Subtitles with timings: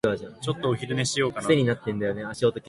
[0.41, 1.47] ちょっとお昼寝しようかな。